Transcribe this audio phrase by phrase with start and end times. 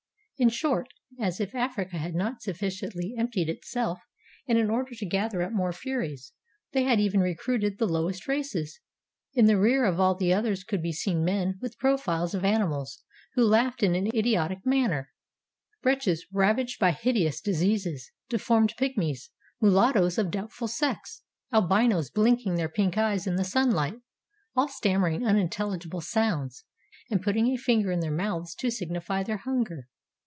[0.37, 0.87] In short,
[1.19, 3.99] as if Africa had not sufficiently emptied itself,
[4.47, 6.33] and in order to gather up more furies,
[6.71, 8.79] they had even re cruited the lowest races:
[9.35, 13.03] in the rear of all the others could be seen men with profiles of animals,
[13.35, 15.11] who laughed in an idiotic manner,
[15.83, 19.29] wretches ravaged by hideous dis eases, deformed pygmies,
[19.61, 21.21] mulattoes of doubtful sex,
[21.53, 24.01] albinos bhnking their pink eyes in the sunhght,—
[24.55, 26.63] all stammering unintelligible sounds,
[27.11, 29.87] and putting a finger in their mouths to signify their hunger.